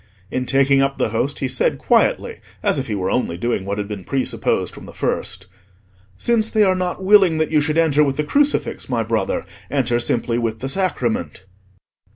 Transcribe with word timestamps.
In 0.31 0.47
taking 0.47 0.81
up 0.81 0.97
the 0.97 1.09
Host 1.09 1.37
he 1.41 1.47
said 1.47 1.77
quietly, 1.77 2.39
as 2.63 2.79
if 2.79 2.87
he 2.87 2.95
were 2.95 3.11
only 3.11 3.37
doing 3.37 3.65
what 3.65 3.77
had 3.77 3.87
been 3.87 4.03
presupposed 4.03 4.73
from 4.73 4.87
the 4.87 4.95
first— 4.95 5.45
"Since 6.17 6.49
they 6.49 6.63
are 6.63 6.73
not 6.73 7.03
willing 7.03 7.37
that 7.37 7.51
you 7.51 7.61
should 7.61 7.77
enter 7.77 8.03
with 8.03 8.17
the 8.17 8.23
crucifix, 8.23 8.89
my 8.89 9.03
brother, 9.03 9.45
enter 9.69 9.99
simply 9.99 10.39
with 10.39 10.57
the 10.57 10.69
Sacrament." 10.69 11.45